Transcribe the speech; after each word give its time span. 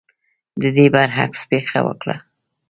د 0.61 0.63
دې 0.75 0.85
برعکس 0.93 1.41
پېښه 1.51 1.79
وکړه. 1.87 2.15